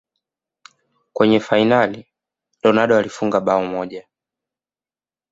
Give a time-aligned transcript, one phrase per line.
[1.13, 2.05] kwenye fainali ya
[2.63, 4.07] ronaldo alifunga bao moja